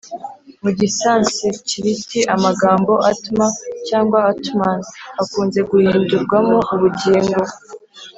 [0.63, 3.47] mu gisansikiriti, amagambo ātma
[3.87, 4.77] cyangwa ātman,
[5.21, 7.41] akunze guhindurwamo ubugingo